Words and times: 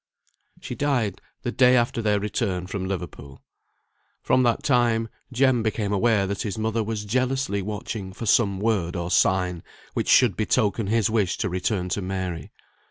She 0.61 0.73
died 0.73 1.21
the 1.43 1.51
day 1.51 1.75
after 1.77 2.01
their 2.01 2.19
return 2.19 2.65
from 2.65 2.87
Liverpool. 2.87 3.43
From 4.23 4.41
that 4.41 4.63
time, 4.63 5.09
Jem 5.31 5.61
became 5.61 5.93
aware 5.93 6.25
that 6.25 6.41
his 6.41 6.57
mother 6.57 6.83
was 6.83 7.05
jealously 7.05 7.61
watching 7.61 8.11
for 8.11 8.25
some 8.25 8.59
word 8.59 8.95
or 8.95 9.11
sign 9.11 9.61
which 9.93 10.09
should 10.09 10.35
betoken 10.35 10.87
his 10.87 11.11
wish 11.11 11.37
to 11.37 11.49
return 11.49 11.87
to 11.89 12.01
Mary. 12.01 12.51